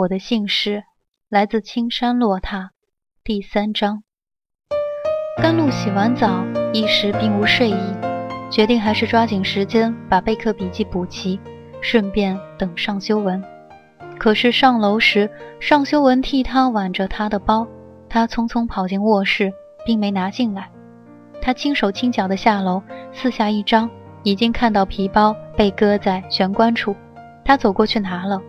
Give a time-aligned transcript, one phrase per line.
[0.00, 0.84] 我的姓氏，
[1.28, 2.70] 来自青山落塔，
[3.22, 4.02] 第三章。
[5.36, 6.42] 甘露洗完澡，
[6.72, 7.94] 一时并无睡意，
[8.50, 11.38] 决定还是抓紧时间把备课笔记补齐，
[11.82, 13.44] 顺便等尚修文。
[14.18, 15.28] 可是上楼时，
[15.60, 17.68] 尚修文替他挽着他的包，
[18.08, 19.52] 他匆匆跑进卧室，
[19.84, 20.70] 并没拿进来。
[21.42, 23.90] 他轻手轻脚地下楼，四下一张，
[24.22, 26.96] 已经看到皮包被搁在玄关处。
[27.44, 28.40] 他走过去拿了，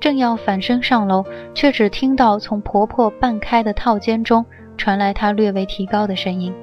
[0.00, 4.44] 正要反身上楼，却只听到从婆婆半开的套间中。
[4.76, 6.54] 传来她略微提高的声音：“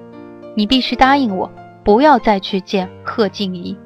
[0.55, 1.51] 你必须答应我，
[1.83, 3.77] 不要再去见贺静怡。”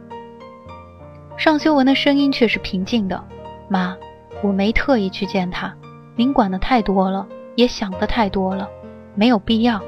[1.36, 3.24] 尚修文的声音却是平静的
[3.68, 3.98] ：“妈，
[4.44, 5.74] 我没特意去见他，
[6.16, 8.70] 您管的太多了，也想的太多了，
[9.16, 9.82] 没有必要。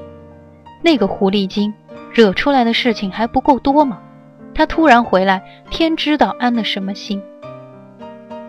[0.82, 1.72] 那个狐狸精
[2.12, 4.00] 惹出来的事情还不够多吗？
[4.56, 7.22] 他突然回来，天知道安了什么心。”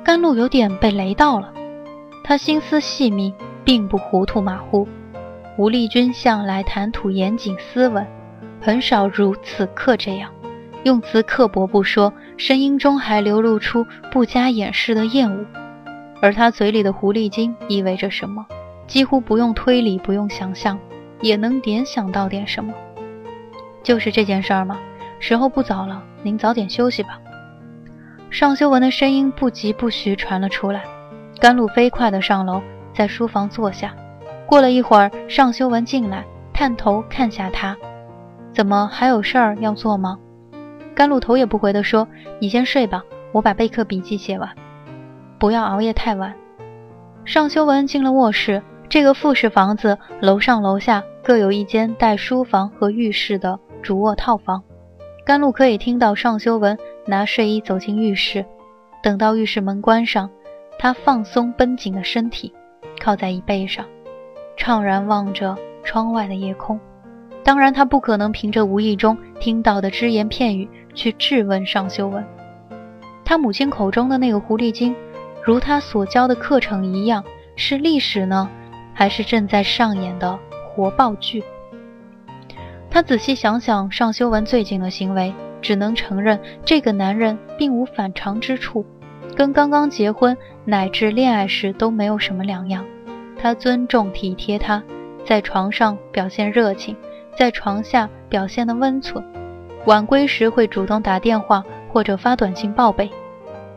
[0.05, 1.53] 甘露有点被雷到了，
[2.25, 3.33] 他心思细密，
[3.65, 4.87] 并不糊涂马虎。
[5.57, 8.07] 吴丽君向来谈吐严谨斯文，
[8.61, 10.33] 很少如此刻这样，
[10.83, 15.47] 用词刻薄不说，声音中还流露出不加掩饰的厌恶。
[16.21, 18.45] 而他嘴里的“狐狸精”意味着什么？
[18.89, 20.79] 几乎不用推理，不用想象，
[21.21, 22.75] 也能联想到点什么。
[23.83, 24.79] 就是这件事儿吗？
[25.21, 27.21] 时候不早了，您早点休息吧。
[28.33, 30.85] 尚修文的声音不疾不徐传了出来。
[31.39, 32.63] 甘露飞快地上楼，
[32.95, 33.95] 在书房坐下。
[34.47, 37.77] 过了一会儿，尚修文进来，探头看下他，
[38.55, 40.19] 怎么还有事儿要做吗？
[40.95, 42.09] 甘露头也不回地说
[42.41, 44.49] ：“你先睡吧，我把备课笔记写完，
[45.39, 46.35] 不要熬夜太晚。”
[47.27, 54.63] 尚修文进了卧室，这个复式房子楼上楼下各有一间带书房和浴室的主卧套房。
[55.25, 56.77] 甘露可以听到尚修文
[57.07, 58.45] 拿睡衣走进浴室，
[59.03, 60.31] 等到浴室门关上，
[60.79, 62.53] 他放松绷紧的身体，
[63.01, 63.85] 靠在椅背上。
[64.57, 66.79] 怅然望着窗外的夜空，
[67.43, 72.25] 当然，他不可能凭着无意中听到的只言片语去质问尚修文。
[73.25, 74.95] 他母亲口中的那个狐狸精，
[75.43, 77.25] 如他所教的课程一样，
[77.57, 78.49] 是历史呢，
[78.95, 80.39] 还是正在上演的
[80.69, 81.43] 活爆剧？
[82.91, 88.85] 他仔细想想尚修文最近的行为，只能承认这个男人并无反常之处，
[89.35, 92.85] 跟刚刚结婚乃至恋爱时都没有什么两样。
[93.39, 94.83] 他尊重体贴她，
[95.25, 96.95] 在床上表现热情，
[97.37, 99.25] 在床下表现的温存。
[99.87, 103.11] 晚归时会主动打电话或者发短信报备。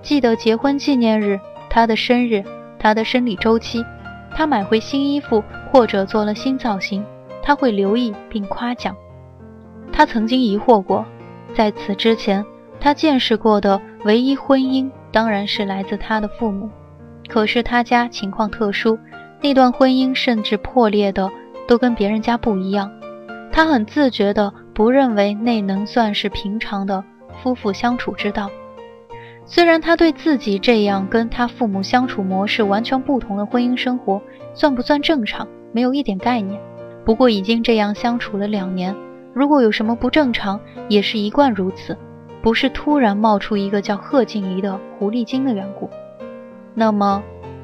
[0.01, 2.43] 记得结婚纪念日、他的生日、
[2.77, 3.83] 他的生理周期，
[4.35, 7.03] 他买回新衣服或者做了新造型，
[7.41, 8.95] 他会留意并夸奖。
[9.91, 11.03] 他曾经疑惑过，
[11.55, 12.45] 在此之前，
[12.79, 16.69] 他见识过的唯一婚姻当然是来自他的父母。
[17.27, 18.99] 可是他家情况特殊。
[19.41, 21.29] 那段婚姻甚至破裂的
[21.67, 22.91] 都跟别人家不一样，
[23.51, 27.03] 他很自觉的不认为那能算是平常的
[27.43, 28.49] 夫妇相处之道。
[29.45, 34.19] 虽然他对自己这样跟他父母相处模式完全不同的婚姻生活
[34.55, 36.59] 算不算正常，没有一点概念。
[37.05, 38.95] 不过已经这样相处了两年，
[39.35, 41.97] 如果有什么不正常，也是一贯如此，
[42.41, 45.89] 不是突然冒出一个叫贺静怡的狐狸精的缘故。
[46.73, 47.21] 那么，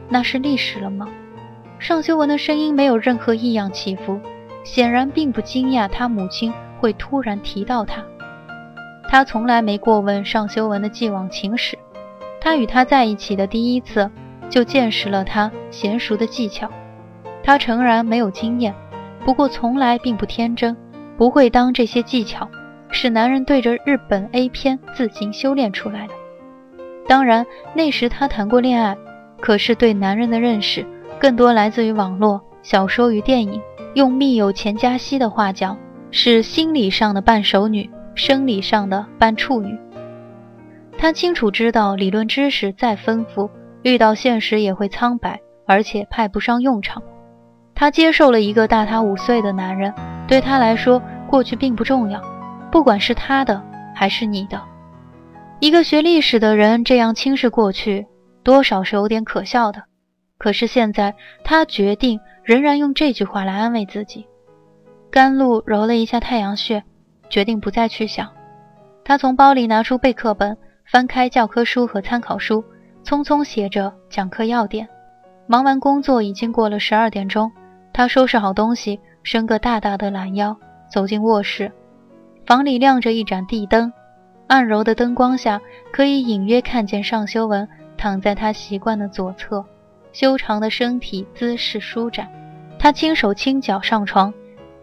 [0.10, 1.08] 那是历史了吗？
[1.80, 4.20] 尚修文的声音没有任何异样起伏，
[4.66, 6.52] 显然并不惊讶他母亲
[6.82, 8.04] 会突然提到他。
[9.08, 11.80] 他从来没过问尚修文的既往情史，
[12.42, 14.12] 他与他在一起的第一次
[14.50, 16.70] 就见识了他娴熟的技巧。
[17.42, 18.76] 他诚然没有经验，
[19.24, 20.76] 不过从来并不天真，
[21.22, 22.50] 不会当这些技巧
[22.90, 26.14] 是男人对着日本 A 片自行修炼出来的。
[27.08, 27.46] 当然
[27.76, 28.98] 那时他谈过恋爱，
[29.40, 30.84] 可是对男人的认识。
[31.20, 33.62] 更多来自于网络小说与电影。
[33.94, 35.78] 用密友钱嘉熙的话讲，
[36.10, 39.78] 是心理上的半熟女，生理上的半处女。
[40.98, 43.52] 他清楚知道，理论知识再丰富，
[43.84, 47.04] 遇到现实也会苍白，而且派不上用场。
[47.82, 49.92] 他接受了一个大他五岁的男人，
[50.28, 52.22] 对他来说，过去并不重要，
[52.72, 53.60] 不管是他的
[53.96, 54.62] 还是你的。
[55.60, 58.06] 一个学历史的人这样轻视过去，
[58.44, 59.82] 多少是有点可笑的。
[60.38, 64.28] 可是现在，他决定仍然用这句话来安慰自己。
[65.10, 66.84] 甘露揉了一下太阳穴，
[67.32, 68.30] 决定不再去想。
[69.04, 70.56] 他从包里拿出备课本。
[70.86, 72.64] 翻开教科书和参考书，
[73.04, 74.88] 匆匆写着讲课要点。
[75.48, 77.52] 忙完工作，已经过了十二点钟。
[78.02, 80.58] 他收拾好东西，伸个大大的懒腰，
[80.92, 81.72] 走进卧室。
[82.48, 83.94] 房里亮着一盏地灯，
[84.48, 85.62] 暗柔的灯光下，
[85.94, 89.64] 可以隐约看见尚修文躺在他习惯的左侧，
[90.14, 92.28] 修长的身体姿势舒展。
[92.80, 94.34] 他轻手轻脚上床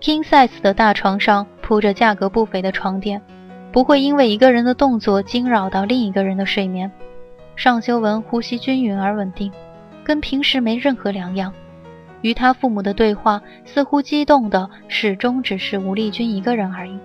[0.00, 3.20] ，king size 的大床上铺着价格不菲的床垫。
[3.72, 6.88] 不会因为一个人的动作惊扰到另一个人的睡眠。
[7.56, 9.50] 尚修文呼吸均匀而稳定，
[10.04, 11.52] 跟平时没任何两样。
[12.20, 16.98] 与他父母的对话似乎激动的始终只是吴丽君一个人而已。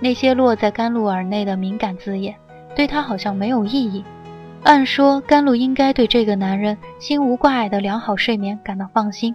[0.00, 2.34] 那些落在甘露耳内的敏感字眼，
[2.74, 4.04] 对他好像没有意义。
[4.64, 9.34] 按说甘露应该对这个男人心无挂碍的良好睡眠感到放心，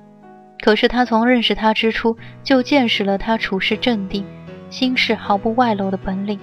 [0.62, 4.26] 可是他从认识他之初就见识了他处事镇定。
[4.70, 6.38] 心事毫不外露的本领。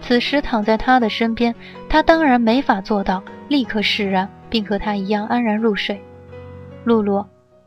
[0.00, 1.54] 此时躺在他的身边，
[1.86, 6.00] 他当然没法做到立刻释然，并和他一样安然入睡。
[6.84, 7.26] 露露，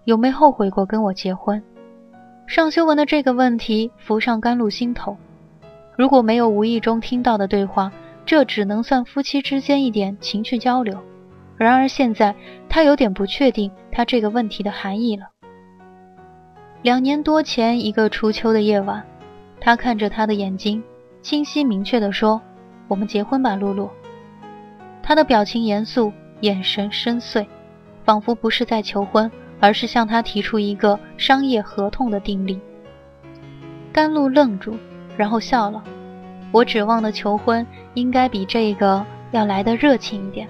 [0.09, 1.61] 有没后悔过跟我结婚？
[2.47, 5.15] 尚修文的这个问题浮上甘露心头。
[5.95, 7.91] 如果没有无意中听到的对话，
[8.25, 10.97] 这只能算夫妻之间一点情趣交流。
[11.57, 12.33] 然而现在，
[12.67, 15.27] 他有点不确定他这个问题的含义了。
[16.81, 19.05] 两年多前一个初秋的夜晚。
[19.61, 20.81] 他看着他的眼睛，
[21.21, 22.41] 清晰明确地说
[22.89, 23.91] ：“我们结婚吧，露露。”
[25.03, 26.11] 他的表情严肃，
[26.41, 27.45] 眼神深邃，
[28.03, 29.29] 仿佛不是在求婚，
[29.59, 32.59] 而是向他提出一个商业合同的订立。
[33.91, 34.75] 甘露愣住，
[35.17, 35.83] 然后笑了
[36.51, 40.47] ：“我指望的求婚应该比这个要来的热情一点。”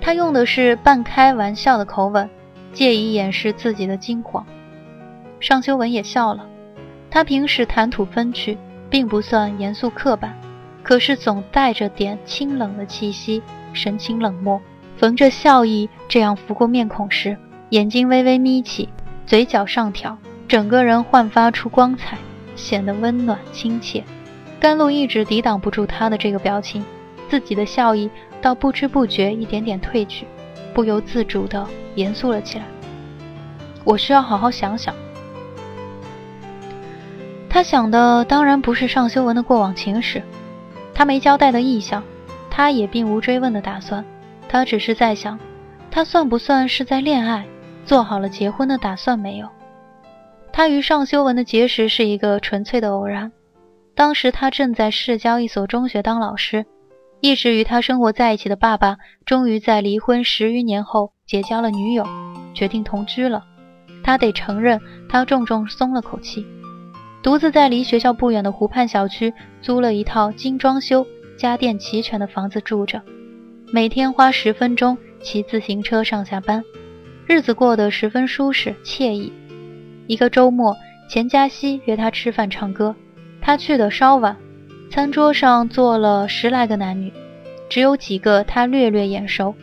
[0.00, 2.30] 他用的是半开玩笑的口吻，
[2.72, 4.46] 借以掩饰自己的惊慌。
[5.40, 6.46] 尚修文也笑了。
[7.10, 8.56] 他平时谈吐风趣，
[8.88, 10.38] 并不算严肃刻板，
[10.82, 13.42] 可是总带着点清冷的气息，
[13.72, 14.60] 神情冷漠。
[14.96, 17.36] 逢着笑意这样拂过面孔时，
[17.70, 18.88] 眼睛微微眯起，
[19.26, 20.16] 嘴角上挑，
[20.46, 22.16] 整个人焕发出光彩，
[22.54, 24.04] 显得温暖亲切。
[24.60, 26.84] 甘露一直抵挡不住他的这个表情，
[27.28, 28.08] 自己的笑意
[28.40, 30.26] 到不知不觉一点点褪去，
[30.72, 31.66] 不由自主的
[31.96, 32.64] 严肃了起来。
[33.82, 34.94] 我需要好好想想。
[37.48, 40.22] 他想的当然不是尚修文的过往情史，
[40.94, 42.02] 他没交代的意向，
[42.48, 44.04] 他也并无追问的打算。
[44.48, 45.38] 他只是在想，
[45.90, 47.44] 他算不算是在恋爱，
[47.86, 49.48] 做好了结婚的打算没有？
[50.52, 53.30] 他与尚修文的结识是一个纯粹的偶然。
[53.94, 56.66] 当时他正在市郊一所中学当老师，
[57.20, 62.04] 一直与他生活在一起的爸爸，终于在离婚十余年后结交了女友，
[62.52, 63.44] 决定同居了。
[64.02, 66.44] 他得承认，他重重松了口气。
[67.22, 71.06] 独自在离学校不远的湖畔小区租了一套精装修、
[71.38, 73.00] 家电齐全的房子住着，
[73.72, 76.62] 每天花十分钟骑自行车上下班，
[77.26, 79.32] 日子过得十分舒适惬意。
[80.06, 80.76] 一个周末，
[81.08, 82.94] 钱嘉熙约他吃饭唱歌，
[83.40, 84.36] 他去的稍晚，
[84.90, 87.12] 餐桌上坐了十来个男女，
[87.68, 89.54] 只有几个他略略眼熟。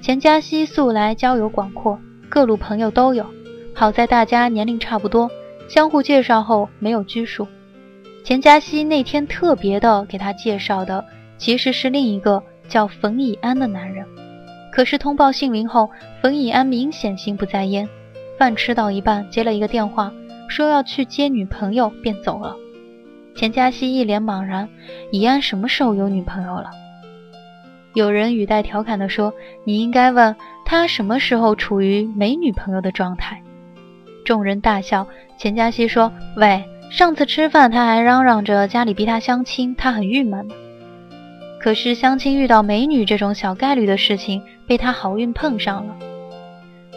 [0.00, 3.24] 钱嘉熙素来交友广阔，各路朋友都有，
[3.74, 5.30] 好在大家年龄差不多。
[5.68, 7.46] 相互介绍后没有拘束，
[8.22, 11.04] 钱嘉熙那天特别的给他介绍的
[11.38, 14.04] 其实是另一个叫冯以安的男人。
[14.74, 15.88] 可是通报姓名后，
[16.20, 17.88] 冯以安明显心不在焉，
[18.36, 20.12] 饭吃到一半接了一个电话，
[20.48, 22.56] 说要去接女朋友便走了。
[23.36, 24.68] 钱嘉熙一脸茫然，
[25.12, 26.70] 以安什么时候有女朋友了？
[27.92, 33.40] 有人语带调侃地说：“你应该问他什么时候处于没女朋友的状态。”
[34.26, 35.06] 众人大笑。
[35.38, 40.48] 钱嘉熙说：“喂，上次吃饭他还嚷嚷着家里逼他相亲，他很郁闷。
[41.64, 45.96] 可是相亲遇到美女这种小概率的事情，被他好运碰上了。”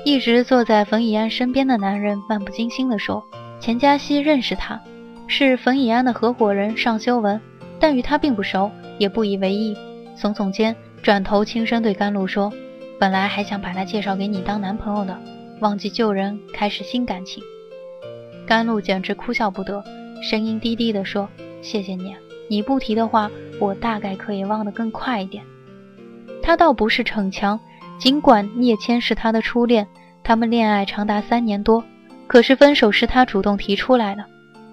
[0.03, 3.24] 一直坐在冯以安身边的男人漫不经心地说
[3.62, 4.81] ：“钱嘉熙认识他，
[5.25, 7.39] 是冯以安的合伙人尚修文，
[7.79, 9.74] 但与他并不熟，也不以为意。”
[10.19, 12.51] 耸耸肩，转头轻声对甘露说
[13.00, 15.17] ：“本来还想把他介绍给你当男朋友的，
[15.62, 17.41] 忘记旧人，开始新感情。
[18.45, 19.81] 甘露简直哭笑不得，
[20.21, 21.29] 声音低低地说
[21.63, 22.13] ：“谢谢你，
[22.47, 25.43] 你不提的话，我大概可以忘得更快一点。”
[26.41, 27.59] 他倒不是逞强，
[27.97, 29.87] 尽管聂谦是他的初恋，
[30.23, 31.83] 他们恋爱长达三年多，
[32.25, 34.23] 可是分手是他主动提出来的。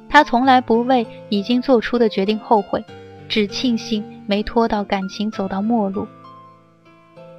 [0.08, 2.84] 他从来不为已经做出的决定后悔，
[3.28, 6.06] 只庆幸没拖到感情走到末路。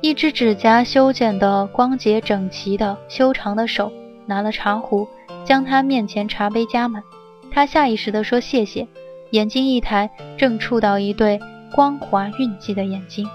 [0.01, 3.91] 一只指甲修剪得光洁整齐的修长的手
[4.25, 5.07] 拿了茶壶，
[5.45, 7.01] 将他面前茶杯加满。
[7.49, 8.85] 他下意识地说谢谢，
[9.31, 11.39] 眼睛一抬，正触到一对
[11.73, 13.27] 光滑蕴藉的眼睛。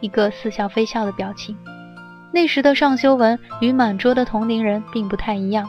[0.00, 1.56] 一个似笑非笑的表情。
[2.32, 5.68] 那时的尚修文与满桌的同龄人并不太一样，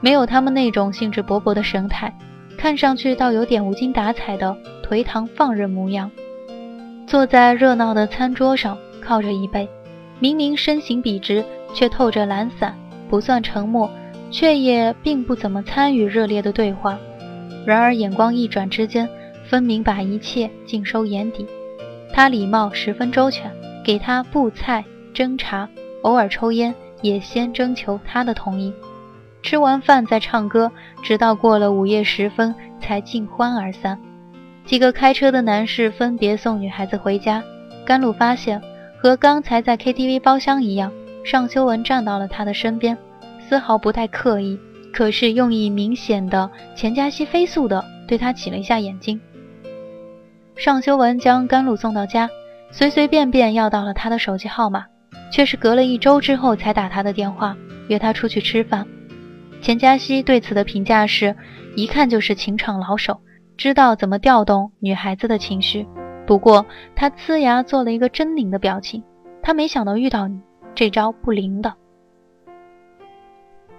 [0.00, 2.14] 没有他们那种兴致勃勃的神态，
[2.56, 4.56] 看上去倒有点无精打采的
[4.88, 6.10] 颓唐放任模样。
[7.06, 9.68] 坐在热闹的餐桌上，靠着椅背，
[10.20, 11.44] 明明身形笔直，
[11.74, 12.76] 却透着懒散，
[13.08, 13.90] 不算沉默，
[14.30, 16.98] 却也并不怎么参与热烈的对话。
[17.66, 19.08] 然而眼光一转之间，
[19.44, 21.46] 分明把一切尽收眼底。
[22.12, 23.50] 他礼貌十分周全。
[23.84, 25.68] 给他布菜、蒸茶，
[26.02, 28.72] 偶尔抽烟，也先征求他的同意。
[29.42, 30.70] 吃完饭再唱歌，
[31.02, 33.98] 直到过了午夜时分才尽欢而散。
[34.64, 37.42] 几个开车的男士分别送女孩子回家。
[37.84, 38.62] 甘露发现，
[39.00, 40.92] 和刚才在 KTV 包厢一样，
[41.24, 42.96] 尚修文站到了他的身边，
[43.40, 44.60] 丝毫不太刻意，
[44.92, 49.20] 可是用意明显的钱嘉熙飞速的对他挤了一下眼睛。
[50.56, 52.28] 尚修文将甘露送到家。
[52.74, 54.86] 随随便便要到了他的手机号码，
[55.30, 57.54] 却是隔了一周之后才打他的电话，
[57.88, 58.86] 约他出去吃饭。
[59.60, 61.36] 钱嘉熙对此的评价是：
[61.76, 63.20] 一看就是情场老手，
[63.58, 65.86] 知道怎么调动女孩子的情绪。
[66.26, 66.64] 不过
[66.96, 69.04] 他呲牙做了一个狰狞的表情，
[69.42, 70.40] 他没想到遇到你，
[70.74, 71.74] 这招不灵的。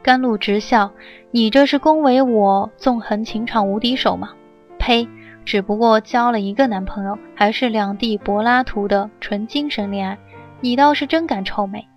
[0.03, 0.91] 甘露直笑
[1.31, 4.33] ：“你这是恭维我纵横情场无敌手吗？”
[4.77, 5.07] 呸！
[5.45, 10.17] 只不过交了一个男朋友，还是两地柏拉图的纯精神恋爱，
[10.61, 11.87] 你倒是真敢臭美。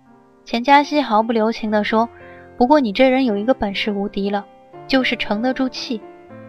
[0.45, 2.09] 钱嘉熙毫不留情地说
[2.57, 4.45] ：“不过你这人有一个本事无敌了，
[4.87, 6.01] 就是沉得住气。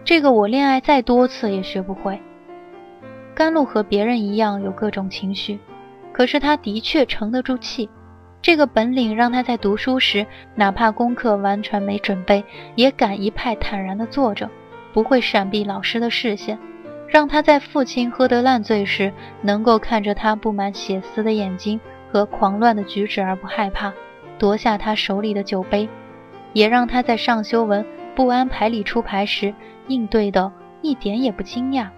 [0.05, 2.21] 这个我恋爱再多次也学不会。”
[3.35, 5.59] 甘露和别人一样有各种情绪，
[6.11, 7.89] 可是他的确沉得住气。
[8.49, 10.25] 这个本领让他在读书时，
[10.55, 14.49] 哪怕功课完全没准备，也敢一派坦然地坐着，
[14.91, 16.57] 不会闪避老师的视线。
[17.07, 19.13] 让他在父亲喝得烂醉时，
[19.43, 21.79] 能够看着他布满血丝的眼睛
[22.11, 23.93] 和狂乱的举止而不害怕，
[24.39, 25.87] 夺下他手里的酒杯，
[26.51, 29.53] 也让他在尚修文不安排里出牌时
[29.87, 30.51] 应对的
[30.81, 31.89] 一点也不惊讶。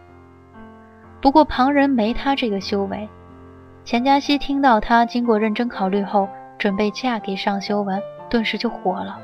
[1.22, 3.08] 不过旁人没他这个修为。
[3.86, 6.27] 钱嘉熙听到他经过认真考虑后
[6.62, 8.00] 准备嫁给尚修文，
[8.30, 9.18] 顿时就火了：“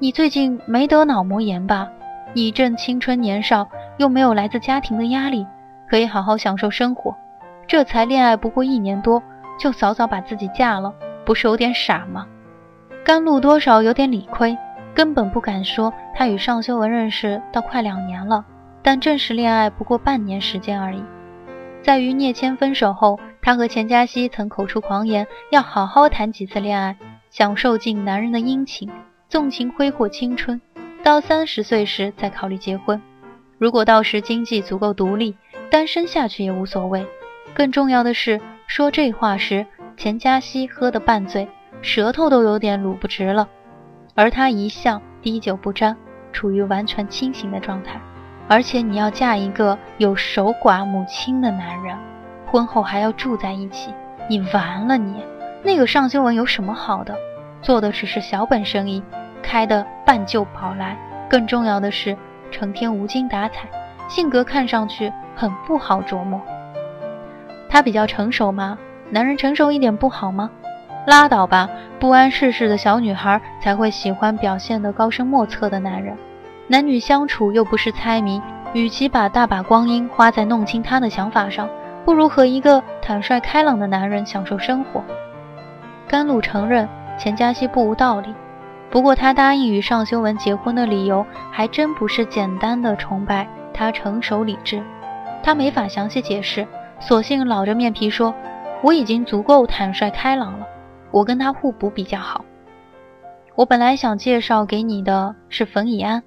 [0.00, 1.88] 你最近没得脑膜炎吧？
[2.34, 5.46] 你正青春年少。”又没有来自家庭的压力，
[5.88, 7.14] 可以好好享受生活。
[7.68, 9.22] 这才恋爱不过一年多，
[9.60, 10.92] 就早早把自己嫁了，
[11.24, 12.26] 不是有点傻吗？
[13.04, 14.56] 甘露多少有点理亏，
[14.94, 18.44] 根本不敢说他与尚修文认识到快两年了，
[18.82, 21.04] 但正式恋爱不过半年时间而已。
[21.82, 26.96] 在与聂谦分手后，他和钱嘉熙曾口出狂言，要好好谈几次恋爱，
[27.28, 28.88] 享受尽男人的殷勤，
[29.28, 30.60] 纵情挥霍青春，
[31.02, 33.02] 到三十岁时再考虑结婚。
[33.58, 35.36] 如果到时经济足够独立，
[35.72, 37.04] 单身下去也无所谓。
[37.52, 41.48] 更重要的是，说这话时，钱嘉熙喝得半醉，
[41.82, 43.48] 舌头都有点捋不直了，
[44.14, 45.96] 而他一向滴酒不沾，
[46.32, 48.00] 处于完全清醒的状态。
[48.46, 51.96] 而且你要嫁一个有守寡母亲的男人，
[52.52, 53.94] 婚后还要住在一起，
[54.28, 54.98] 你完了！
[54.98, 55.24] 你
[55.64, 57.16] 那个尚修文有什么好的？
[57.62, 59.02] 做的只是小本生意，
[59.42, 60.98] 开的半旧宝来。
[61.30, 62.14] 更重要的是。
[62.50, 63.66] 成天无精打采，
[64.10, 66.38] 性格看上去很不好琢磨。
[67.66, 68.78] 他比较成熟吗？
[69.08, 70.50] 男人成熟一点不好吗？
[71.06, 76.14] 拉倒吧，不谙世事的小女孩才会喜欢表现得高深莫测的男人。
[76.68, 78.42] 男女相处又不是猜谜，
[78.74, 81.66] 与其把大把光阴花在弄清他的想法上，
[82.04, 85.02] 不如和一个坦率开朗的男人享受生活。
[86.08, 88.34] 甘露承认钱嘉熙不无道理。
[88.90, 94.82] 不过，他答应与尚修文结婚的理由还真不是简单的崇拜他成熟理智。
[95.42, 96.66] 他没法详细解释，
[97.00, 98.34] 索性老着面皮说
[98.82, 100.66] ：“我已经足够坦率开朗了，
[101.10, 102.44] 我跟他互补比较好。
[103.54, 106.22] 我本来想介绍给你的是冯以安，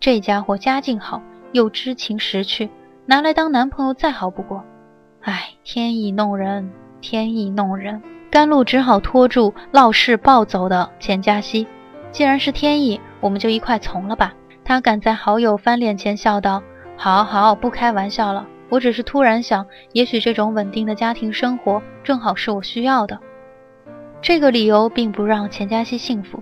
[0.00, 1.20] 这家伙家境好，
[1.52, 2.70] 又知情识趣，
[3.04, 4.64] 拿来当男朋友再好不过。
[5.26, 11.66] 唉，天意弄人，天意弄人。”甘露只好拖住闹事暴走的钱嘉熙。
[12.12, 14.32] 既然是天意，我们就一块从了吧。
[14.64, 16.62] 他赶在好友翻脸前笑道
[16.96, 18.46] ：“好好，不开玩笑了。
[18.68, 23.18] 我只是突然想，也许这种稳定的家庭生活正好是我需要的。”
[24.22, 26.40] 这个理由并不让钱嘉熙幸福。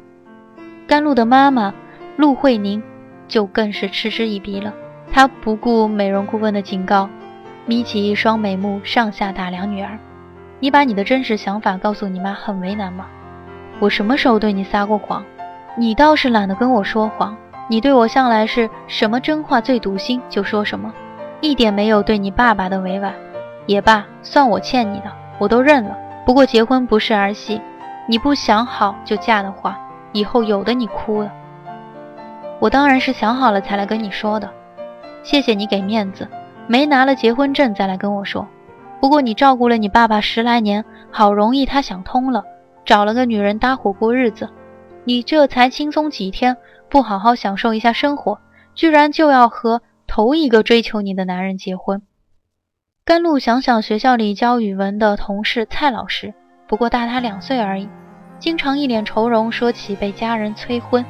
[0.87, 1.73] 甘露的妈妈
[2.19, 2.83] 陆慧宁
[3.29, 4.75] 就更是嗤之以鼻了。
[5.11, 7.09] 她不顾美容顾问的警告，
[7.67, 9.99] 眯起一双美目，上下打量女儿
[10.61, 13.07] ：“你把你的真实想法告诉你妈，很为难吗？
[13.79, 15.25] 我什么时候对你撒过谎？
[15.77, 20.93] 你倒是懒得跟我说谎。”你对我向来是什么真话最堵心就说什么，
[21.41, 23.15] 一点没有对你爸爸的委婉。
[23.65, 25.97] 也罢，算我欠你的，我都认了。
[26.27, 27.59] 不过结婚不是儿戏，
[28.07, 29.79] 你不想好就嫁的话，
[30.13, 31.33] 以后有的你哭了。
[32.61, 34.51] 我当然是想好了才来跟你说的。
[35.23, 36.29] 谢谢你给面子，
[36.67, 38.47] 没拿了结婚证再来跟我说。
[39.01, 42.45] 不过你照顾了你爸爸十来年，好容易他想通了，
[42.85, 44.49] 找了个女人搭伙过日子，
[45.05, 46.57] 你这才轻松几天。
[46.91, 48.39] 不好好享受一下生活，
[48.75, 52.03] 居然就要和头一个追求你的男人结婚。
[53.05, 56.33] 甘露想想学校里教语文的同事蔡老师，
[56.69, 57.89] 不过大他两岁而已，
[58.39, 61.05] 经常一脸愁容说起被家人催婚，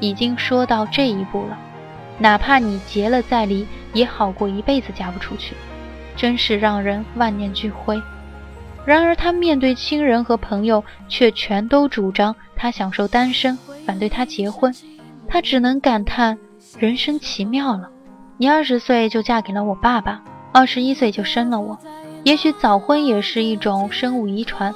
[0.00, 1.58] 已经说到这一步了。
[2.18, 5.54] 哪怕你结了再离，也好过一辈子嫁不出去，
[6.16, 8.00] 真是让人万念俱灰。
[8.84, 14.74] 然而他面对亲人和朋友，却全都主张他享受单身，反对他结婚。
[15.28, 16.38] 他只能感叹
[16.78, 17.88] 人生奇妙了。
[18.38, 21.78] 你二十岁就嫁给了我爸爸，二十一岁就生了我。
[22.24, 24.74] 也许早婚也是一种生物遗传，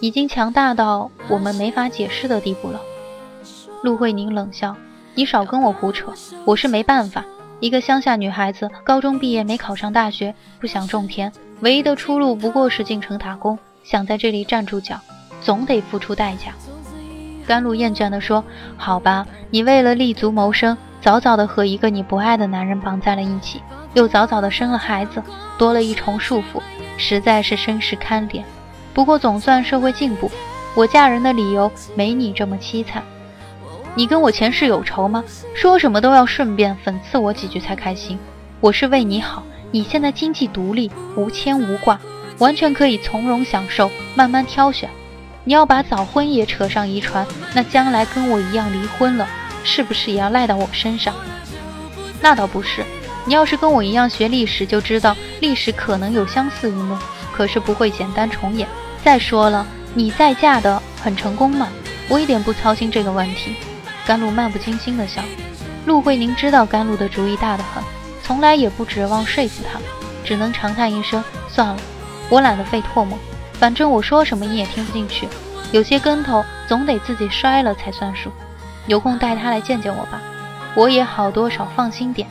[0.00, 2.80] 已经强大到我们没法解释的地步了。
[3.82, 4.76] 陆慧宁冷笑
[5.18, 6.12] ：“你少跟我胡扯，
[6.44, 7.24] 我是没办法。
[7.58, 13.58] 一个乡下女孩子，高中毕业没考上大学，不想种田，唯一的出路不过是进城打工。
[13.82, 14.96] 想在这里站住脚，
[15.40, 16.52] 总得付出代价。”
[17.48, 18.44] 甘露厌倦地说
[18.78, 23.60] ：“好吧，你为了立足谋生，早早的和一个你不爱的男人绑在了一起，
[23.94, 25.20] 又早早的生了孩子，
[25.58, 26.62] 多了一重束缚，
[26.96, 28.44] 实在是身世堪怜。
[28.94, 30.30] 不过总算社会进步，
[30.76, 33.02] 我嫁人的理由没你这么凄惨。
[33.98, 35.24] 你跟我前世有仇吗？
[35.56, 38.16] 说什么都要顺便讽刺我几句才开心。
[38.60, 41.98] 我是为你好，你现在经济独立，无牵无挂，
[42.38, 44.88] 完全可以从容享受，慢慢挑选。”
[45.42, 49.26] 你要把早婚也扯上遗传，那将来跟我一样离婚了，
[49.64, 51.12] 是不是也要赖到我身上？
[52.20, 52.84] 那倒不是，
[53.24, 56.96] 你要是跟我一样学历史，就知道历史可能有相似一幕，
[57.32, 58.68] 可是不会简单重演。
[59.02, 61.66] 再说了，你再嫁的很成功吗，
[62.08, 63.56] 我一点不操心这个问题。
[64.08, 65.20] 甘露漫不经心地笑。
[65.84, 67.84] 陆慧宁知道甘露的主意大得很，
[68.22, 69.78] 从来也不指望说服他，
[70.24, 71.76] 只能长叹一声：算了，
[72.30, 73.18] 我懒得费唾沫。
[73.52, 75.28] 反正我说什么你也听不进去，
[75.72, 78.32] 有些跟头总得自己摔了才算数。
[78.86, 80.22] 有空带他来见见我吧，
[80.74, 82.26] 我也好多少放心点。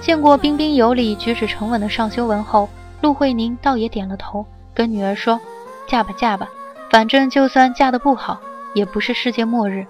[0.00, 2.68] 见过彬彬有礼、举止沉稳的尚修文后，
[3.02, 5.40] 陆慧宁倒也点了头，跟女儿说
[5.86, 6.48] ：“嫁吧嫁吧，
[6.90, 8.40] 反正就算嫁得不好，
[8.74, 9.86] 也不是世界末日。”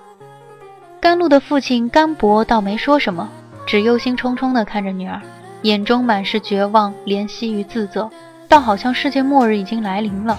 [1.01, 3.27] 甘露的父亲甘博倒没说什么，
[3.67, 5.19] 只忧心忡忡地看着女儿，
[5.63, 8.11] 眼中满是绝望、怜惜与自责。
[8.47, 10.39] 倒好像世界末日已经来临了，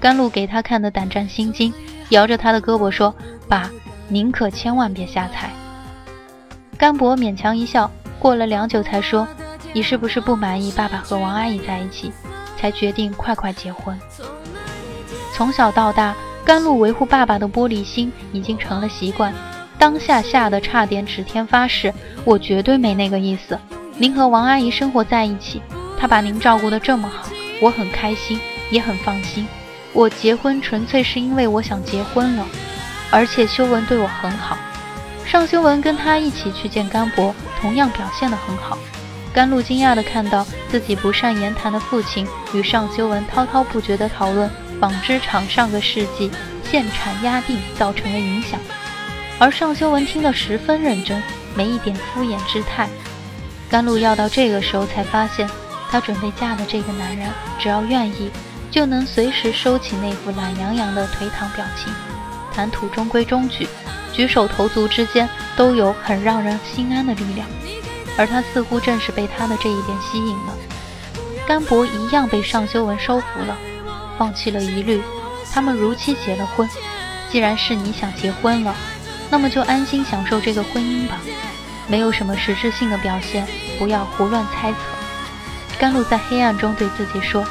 [0.00, 1.72] 甘露给他看得胆战心惊，
[2.08, 3.14] 摇着他的胳膊说
[3.48, 3.70] ：“爸，
[4.08, 5.48] 您可千万别瞎猜。”
[6.76, 9.28] 甘博勉强一笑，过了良久才说
[9.72, 12.10] ：“你是不是不满意爸爸和王阿姨在一起，
[12.58, 13.96] 才决定快快结婚？”
[15.32, 19.32] 从小到大，甘露维护爸爸的玻璃心已经成了习惯，
[19.84, 21.92] 当下吓得差点指天发誓
[22.24, 23.60] ：“我绝对没那个意思。
[23.98, 25.60] 您和王阿姨生活在一起，
[26.00, 27.28] 她把您照顾得这么好。”
[27.60, 29.46] 我很开心，也很放心。
[29.92, 32.46] 我结婚纯粹是因为我想结婚了，
[33.10, 34.56] 而且修文对我很好。
[35.26, 38.78] 尚修文跟他一起去见甘博，同样表现得很好。
[39.34, 46.30] 甘露惊讶地看到自己不善言谈的父亲与尚修文滔滔不绝地讨论纺织厂上个世纪
[46.64, 48.58] 限产压定造成的影响，
[49.38, 51.22] 而尚修文听得十分认真，
[51.54, 52.88] 没一点敷衍之态。
[53.68, 55.48] 甘露要到这个时候才发现。
[55.90, 58.28] 她准备嫁的这个男人，只要愿意，
[58.68, 61.92] 就能随时收起那副懒洋洋的颓唐表情，
[62.52, 63.68] 谈吐中规中矩，
[64.12, 67.46] 举手投足之间都有很让人心安的力量。
[68.18, 70.56] 而他似乎正是被他的这一点吸引了。
[71.46, 73.56] 甘博一样被尚修文收服了，
[74.18, 75.00] 放弃了疑虑，
[75.52, 76.68] 他们如期结了婚。
[77.30, 78.74] 既然是你想结婚了，
[79.30, 81.20] 那么就安心享受这个婚姻吧，
[81.88, 83.46] 没有什么实质性的表现，
[83.78, 84.78] 不要胡乱猜测。
[85.78, 87.44] 甘露在黑暗中对自己说：“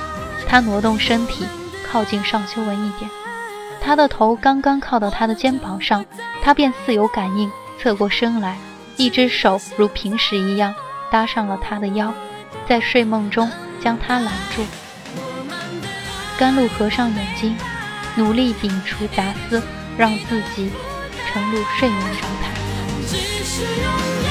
[0.47, 1.45] 他挪动身体，
[1.91, 3.09] 靠近尚修文一点。
[3.81, 6.05] 他的头刚刚靠到他的肩膀上，
[6.41, 8.57] 他便似有感应，侧过身来，
[8.95, 10.73] 一只手如平时一样
[11.11, 12.13] 搭上了他的腰，
[12.65, 14.63] 在睡梦中将他揽住。
[16.37, 17.57] 甘露合上眼睛，
[18.15, 19.61] 努力摒除杂思，
[19.97, 20.71] 让自己
[21.33, 24.22] 沉入睡眠状态。